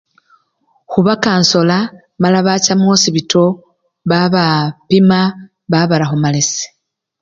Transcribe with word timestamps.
huba 0.93 1.13
kasola 1.23 1.77
mala 2.21 2.39
bacha 2.47 2.73
muhospito 2.81 3.43
babaapima 4.09 5.19
babara 5.71 6.05
humalesi 6.11 6.65